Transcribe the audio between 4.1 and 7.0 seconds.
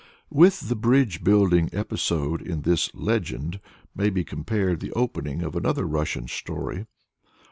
compared the opening of another Russian story.